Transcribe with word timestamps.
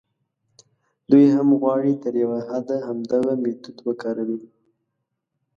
دوی 1.09 1.25
هم 1.35 1.47
غواړي 1.61 1.93
تر 2.03 2.13
یوه 2.23 2.39
حده 2.49 2.77
همدغه 2.87 3.33
میتود 3.43 3.77
وکاروي. 3.87 4.41